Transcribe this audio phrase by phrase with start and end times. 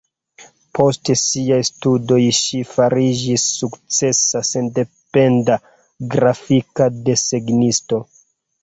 [0.77, 5.63] Post siaj studoj ŝi fariĝis sukcesa sendependa
[6.17, 8.07] grafika desegnisto.